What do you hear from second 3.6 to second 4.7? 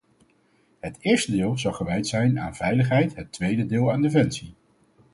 deel aan defensie.